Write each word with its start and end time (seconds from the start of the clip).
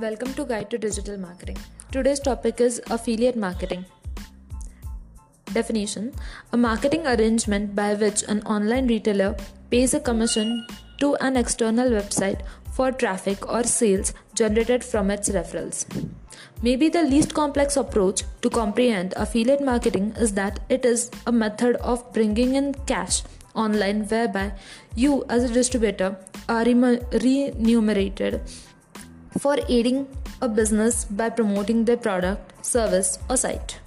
Welcome 0.00 0.32
to 0.34 0.44
Guide 0.44 0.70
to 0.70 0.78
Digital 0.78 1.18
Marketing. 1.18 1.56
Today's 1.90 2.20
topic 2.20 2.60
is 2.60 2.80
affiliate 2.88 3.34
marketing. 3.34 3.84
Definition 5.52 6.12
A 6.52 6.56
marketing 6.56 7.04
arrangement 7.04 7.74
by 7.74 7.94
which 7.94 8.22
an 8.28 8.42
online 8.42 8.86
retailer 8.86 9.34
pays 9.70 9.94
a 9.94 9.98
commission 9.98 10.64
to 11.00 11.16
an 11.16 11.36
external 11.36 11.90
website 11.90 12.42
for 12.70 12.92
traffic 12.92 13.48
or 13.48 13.64
sales 13.64 14.14
generated 14.34 14.84
from 14.84 15.10
its 15.10 15.30
referrals. 15.30 15.84
Maybe 16.62 16.88
the 16.88 17.02
least 17.02 17.34
complex 17.34 17.76
approach 17.76 18.22
to 18.42 18.50
comprehend 18.50 19.14
affiliate 19.16 19.64
marketing 19.64 20.14
is 20.16 20.32
that 20.34 20.60
it 20.68 20.84
is 20.84 21.10
a 21.26 21.32
method 21.32 21.74
of 21.76 22.12
bringing 22.12 22.54
in 22.54 22.72
cash 22.86 23.24
online 23.56 24.06
whereby 24.06 24.52
you, 24.94 25.24
as 25.28 25.42
a 25.42 25.52
distributor, 25.52 26.16
are 26.48 26.62
remunerated 26.62 28.42
for 29.38 29.56
aiding 29.68 30.06
a 30.40 30.48
business 30.48 31.04
by 31.04 31.28
promoting 31.30 31.84
their 31.84 31.96
product, 31.96 32.64
service, 32.64 33.18
or 33.28 33.36
site. 33.36 33.78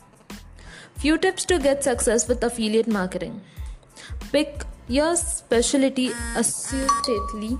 Few 0.97 1.17
tips 1.17 1.45
to 1.45 1.57
get 1.59 1.83
success 1.83 2.27
with 2.27 2.43
affiliate 2.43 2.87
marketing. 2.87 3.41
Pick 4.31 4.63
your 4.87 5.15
specialty 5.15 6.11
associately. 6.35 7.57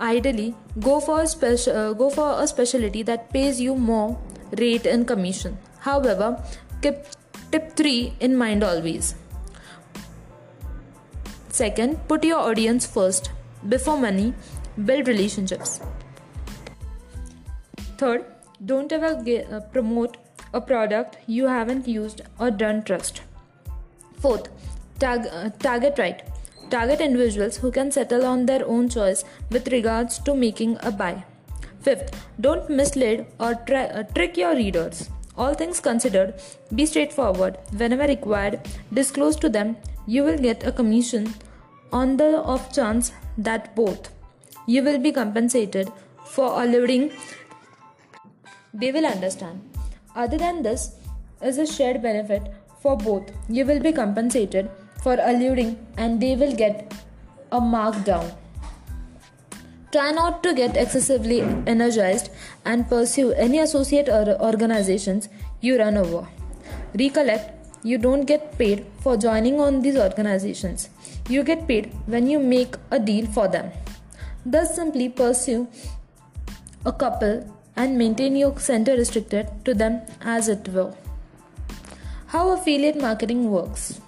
Ideally, 0.00 0.54
go 0.78 1.00
for 1.00 1.20
a 1.22 1.26
special 1.26 1.76
uh, 1.76 1.92
go 1.92 2.08
for 2.08 2.28
a 2.42 2.46
specialty 2.46 3.02
that 3.02 3.30
pays 3.32 3.60
you 3.60 3.74
more 3.74 4.18
rate 4.58 4.86
and 4.86 5.06
commission. 5.06 5.58
However, 5.80 6.42
keep 6.80 6.94
tip 7.52 7.76
3 7.76 8.14
in 8.20 8.36
mind 8.36 8.64
always. 8.64 9.14
Second, 11.50 11.98
put 12.08 12.24
your 12.24 12.38
audience 12.38 12.86
first. 12.86 13.32
Before 13.68 13.98
money, 13.98 14.32
build 14.86 15.08
relationships. 15.08 15.80
Third, 18.00 18.24
don't 18.64 18.92
ever 18.96 19.08
get, 19.22 19.52
uh, 19.52 19.60
promote 19.72 20.16
a 20.58 20.60
product 20.68 21.18
you 21.38 21.48
haven't 21.48 21.88
used 21.94 22.22
or 22.38 22.50
done 22.50 22.82
trust. 22.82 23.20
Fourth, 24.22 24.46
tag, 24.98 25.26
uh, 25.30 25.50
target 25.64 25.98
right. 25.98 26.22
Target 26.70 27.02
individuals 27.06 27.58
who 27.58 27.70
can 27.70 27.90
settle 27.92 28.24
on 28.24 28.46
their 28.46 28.66
own 28.66 28.88
choice 28.88 29.24
with 29.50 29.68
regards 29.74 30.18
to 30.20 30.34
making 30.34 30.78
a 30.80 30.90
buy. 30.90 31.24
Fifth, 31.82 32.14
don't 32.40 32.70
mislead 32.70 33.26
or 33.38 33.52
uh, 33.80 34.02
trick 34.14 34.38
your 34.38 34.54
readers. 34.54 35.10
All 35.36 35.52
things 35.52 35.80
considered, 35.80 36.34
be 36.74 36.86
straightforward. 36.86 37.58
Whenever 37.76 38.06
required, 38.06 38.60
disclose 38.94 39.36
to 39.44 39.50
them 39.50 39.76
you 40.06 40.24
will 40.24 40.38
get 40.38 40.66
a 40.66 40.72
commission 40.72 41.34
on 41.92 42.16
the 42.16 42.30
off 42.54 42.72
chance 42.72 43.12
that 43.36 43.74
both 43.76 44.10
you 44.66 44.82
will 44.82 44.98
be 44.98 45.12
compensated 45.12 45.92
for 46.24 46.62
alluding 46.62 47.10
they 48.72 48.92
will 48.92 49.06
understand. 49.06 49.60
Other 50.14 50.38
than 50.38 50.62
this, 50.62 50.96
is 51.42 51.58
a 51.58 51.66
shared 51.66 52.02
benefit 52.02 52.52
for 52.80 52.96
both. 52.96 53.30
You 53.48 53.64
will 53.64 53.80
be 53.80 53.92
compensated 53.92 54.70
for 55.02 55.16
alluding 55.20 55.78
and 55.96 56.20
they 56.20 56.36
will 56.36 56.54
get 56.54 56.92
a 57.52 57.60
markdown. 57.60 58.34
Try 59.92 60.12
not 60.12 60.42
to 60.44 60.54
get 60.54 60.76
excessively 60.76 61.40
energized 61.66 62.30
and 62.64 62.88
pursue 62.88 63.32
any 63.32 63.58
associate 63.58 64.08
or 64.08 64.40
organizations 64.40 65.28
you 65.60 65.78
run 65.78 65.96
over. 65.96 66.28
Recollect, 66.94 67.56
you 67.82 67.98
don't 67.98 68.24
get 68.24 68.56
paid 68.56 68.86
for 69.00 69.16
joining 69.16 69.58
on 69.58 69.80
these 69.80 69.96
organizations. 69.96 70.90
You 71.28 71.42
get 71.42 71.66
paid 71.66 71.92
when 72.06 72.28
you 72.28 72.38
make 72.38 72.76
a 72.90 72.98
deal 72.98 73.26
for 73.26 73.48
them. 73.48 73.72
Thus, 74.46 74.74
simply 74.76 75.08
pursue 75.08 75.66
a 76.84 76.92
couple 76.92 77.52
and 77.80 77.96
maintain 78.02 78.36
your 78.42 78.52
center 78.68 78.94
restricted 79.00 79.48
to 79.66 79.74
them 79.82 80.00
as 80.36 80.48
it 80.54 80.68
will. 80.76 80.92
How 82.32 82.42
affiliate 82.54 83.00
marketing 83.00 83.50
works. 83.50 84.00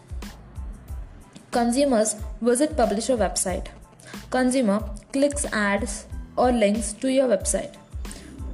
Consumers 1.50 2.14
visit 2.40 2.76
publisher 2.76 3.16
website. 3.16 3.66
Consumer 4.30 4.78
clicks 5.12 5.44
ads 5.52 6.06
or 6.36 6.50
links 6.52 6.92
to 7.04 7.12
your 7.12 7.28
website. 7.28 7.74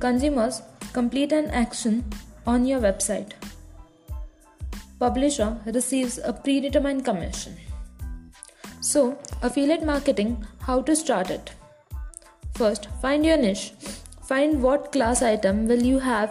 Consumers 0.00 0.62
complete 0.92 1.32
an 1.32 1.50
action 1.50 2.04
on 2.47 2.66
your 2.66 2.81
website. 2.81 3.32
Publisher 4.98 5.50
receives 5.66 6.19
a 6.19 6.32
predetermined 6.32 7.04
commission. 7.04 7.56
So, 8.81 9.19
affiliate 9.42 9.84
marketing, 9.84 10.44
how 10.60 10.81
to 10.82 10.97
start 10.97 11.31
it? 11.31 11.53
First, 12.54 12.88
find 13.03 13.25
your 13.25 13.37
niche. 13.37 13.72
Find 14.28 14.62
what 14.62 14.93
class 14.93 15.22
item 15.22 15.66
will 15.66 15.83
you 15.83 15.99
have 15.99 16.31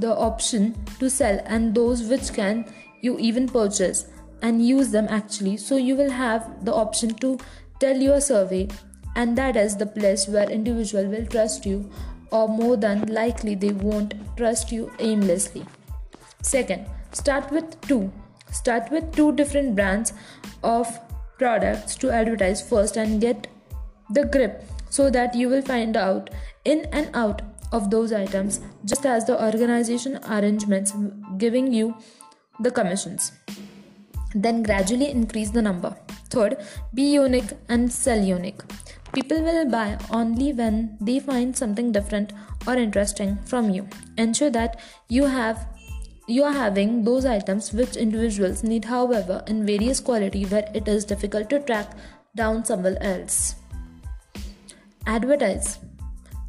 the 0.00 0.12
option 0.12 0.74
to 0.98 1.08
sell 1.08 1.40
and 1.46 1.72
those 1.72 2.02
which 2.02 2.32
can 2.32 2.64
you 3.00 3.16
even 3.18 3.46
purchase 3.46 4.06
and 4.42 4.66
use 4.66 4.90
them 4.90 5.06
actually. 5.08 5.56
So 5.56 5.76
you 5.76 5.94
will 5.94 6.10
have 6.10 6.64
the 6.64 6.74
option 6.74 7.14
to 7.26 7.38
tell 7.78 7.96
your 7.96 8.20
survey 8.20 8.66
and 9.14 9.38
that 9.38 9.54
is 9.56 9.76
the 9.76 9.86
place 9.86 10.26
where 10.26 10.50
individual 10.50 11.06
will 11.06 11.26
trust 11.26 11.64
you 11.64 11.88
or 12.32 12.48
more 12.48 12.76
than 12.76 13.06
likely 13.06 13.54
they 13.54 13.70
won't 13.70 14.14
trust 14.36 14.72
you 14.72 14.90
aimlessly. 14.98 15.64
Second 16.42 16.86
start 17.12 17.52
with 17.52 17.80
two. 17.82 18.10
Start 18.50 18.90
with 18.90 19.14
two 19.14 19.30
different 19.36 19.76
brands 19.76 20.12
of 20.64 20.88
products 21.38 21.94
to 21.96 22.10
advertise 22.10 22.68
first 22.68 22.96
and 22.96 23.20
get 23.20 23.46
the 24.10 24.24
grip 24.24 24.64
so 24.90 25.10
that 25.10 25.34
you 25.34 25.48
will 25.48 25.62
find 25.62 25.96
out 25.96 26.30
in 26.64 26.86
and 26.92 27.10
out 27.14 27.42
of 27.72 27.90
those 27.90 28.12
items 28.12 28.60
just 28.84 29.04
as 29.06 29.24
the 29.26 29.42
organization 29.42 30.18
arrangements 30.30 30.94
giving 31.36 31.72
you 31.72 31.94
the 32.60 32.70
commissions. 32.70 33.32
Then 34.34 34.62
gradually 34.62 35.10
increase 35.10 35.50
the 35.50 35.62
number. 35.62 35.96
Third 36.30 36.58
be 36.94 37.12
unique 37.14 37.52
and 37.68 37.92
sell 37.92 38.22
unique. 38.22 38.60
People 39.12 39.42
will 39.42 39.68
buy 39.70 39.98
only 40.10 40.52
when 40.52 40.98
they 41.00 41.18
find 41.18 41.56
something 41.56 41.92
different 41.92 42.32
or 42.66 42.74
interesting 42.74 43.38
from 43.46 43.70
you. 43.70 43.88
Ensure 44.18 44.50
that 44.50 44.78
you 45.08 45.24
have 45.24 45.66
you 46.26 46.44
are 46.44 46.52
having 46.52 47.04
those 47.04 47.24
items 47.24 47.72
which 47.72 47.96
individuals 47.96 48.62
need 48.62 48.84
however 48.84 49.42
in 49.46 49.64
various 49.64 49.98
quality 49.98 50.44
where 50.44 50.70
it 50.74 50.86
is 50.86 51.06
difficult 51.06 51.48
to 51.48 51.58
track 51.60 51.92
down 52.36 52.62
someone 52.62 52.98
else 52.98 53.54
Advertise. 55.08 55.78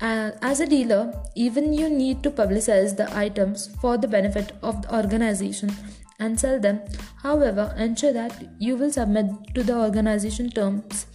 Uh, 0.01 0.31
as 0.41 0.59
a 0.59 0.67
dealer, 0.67 1.13
even 1.33 1.71
you 1.71 1.89
need 1.89 2.21
to 2.23 2.29
publicize 2.29 2.95
the 2.95 3.07
items 3.17 3.73
for 3.81 3.97
the 3.97 4.07
benefit 4.07 4.51
of 4.61 4.81
the 4.81 4.93
organization 4.93 5.71
and 6.19 6.37
sell 6.37 6.59
them. 6.59 6.81
However, 7.23 7.73
ensure 7.77 8.11
that 8.11 8.33
you 8.59 8.75
will 8.75 8.91
submit 8.91 9.27
to 9.55 9.63
the 9.63 9.77
organization 9.77 10.49
terms 10.49 11.05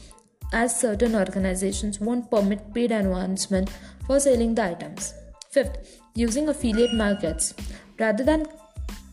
as 0.55 0.81
certain 0.81 1.15
organizations 1.15 2.00
won't 2.00 2.31
permit 2.31 2.72
paid 2.72 2.93
advancement 2.93 3.69
for 4.06 4.19
selling 4.19 4.55
the 4.55 4.65
items. 4.65 5.12
Fifth, 5.50 6.00
using 6.15 6.49
affiliate 6.49 6.94
markets. 6.94 7.53
Rather 7.99 8.25
than 8.25 8.47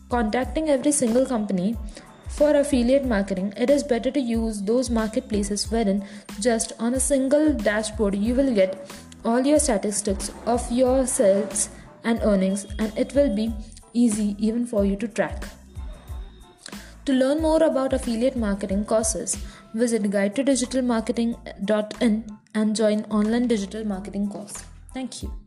contacting 0.08 0.70
every 0.70 0.92
single 0.92 1.26
company, 1.26 1.76
for 2.36 2.56
affiliate 2.56 3.04
marketing, 3.04 3.52
it 3.56 3.70
is 3.70 3.82
better 3.82 4.10
to 4.10 4.20
use 4.20 4.62
those 4.62 4.88
marketplaces 4.90 5.70
wherein 5.70 6.04
just 6.40 6.72
on 6.78 6.94
a 6.94 7.00
single 7.00 7.52
dashboard 7.52 8.14
you 8.14 8.34
will 8.34 8.54
get 8.54 8.90
all 9.24 9.40
your 9.40 9.58
statistics 9.58 10.30
of 10.46 10.70
your 10.70 11.06
sales 11.06 11.68
and 12.04 12.20
earnings, 12.22 12.66
and 12.78 12.96
it 12.96 13.14
will 13.14 13.34
be 13.34 13.52
easy 13.92 14.34
even 14.38 14.66
for 14.66 14.84
you 14.84 14.96
to 14.96 15.06
track. 15.08 15.44
To 17.04 17.12
learn 17.12 17.42
more 17.42 17.62
about 17.62 17.92
affiliate 17.92 18.36
marketing 18.36 18.84
courses, 18.84 19.36
visit 19.74 20.10
guide 20.10 20.34
to 20.36 20.44
digitalmarketing.in 20.44 22.38
and 22.54 22.76
join 22.76 23.04
online 23.04 23.46
digital 23.46 23.84
marketing 23.84 24.28
course. 24.28 24.64
Thank 24.94 25.22
you. 25.22 25.41